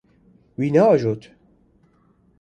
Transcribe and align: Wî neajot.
Wî 0.59 0.67
neajot. 0.75 1.21